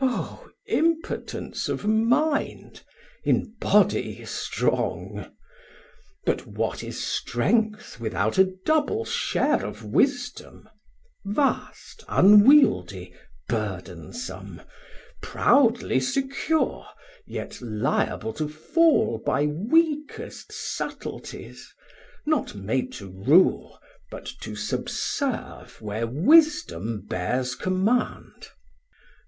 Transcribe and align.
O 0.00 0.50
impotence 0.66 1.68
of 1.68 1.86
mind, 1.86 2.82
in 3.22 3.54
body 3.60 4.24
strong! 4.24 5.30
But 6.26 6.44
what 6.44 6.82
is 6.82 7.00
strength 7.00 8.00
without 8.00 8.36
a 8.36 8.52
double 8.66 9.04
share 9.04 9.64
Of 9.64 9.84
wisdom, 9.84 10.68
vast, 11.24 12.02
unwieldy, 12.08 13.14
burdensom, 13.48 14.60
Proudly 15.22 16.00
secure, 16.00 16.84
yet 17.24 17.60
liable 17.62 18.32
to 18.32 18.48
fall 18.48 19.22
By 19.24 19.46
weakest 19.46 20.50
suttleties, 20.50 21.64
not 22.26 22.56
made 22.56 22.90
to 22.94 23.08
rule, 23.08 23.78
But 24.10 24.26
to 24.40 24.56
subserve 24.56 25.80
where 25.80 26.08
wisdom 26.08 27.06
bears 27.06 27.54
command. 27.54 28.48